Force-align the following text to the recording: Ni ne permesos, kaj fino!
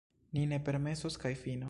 Ni 0.37 0.45
ne 0.53 0.59
permesos, 0.69 1.19
kaj 1.25 1.33
fino! 1.45 1.59